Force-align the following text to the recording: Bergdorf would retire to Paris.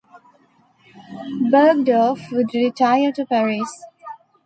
Bergdorf 1.51 2.31
would 2.31 2.55
retire 2.55 3.11
to 3.11 3.23
Paris. 3.23 3.83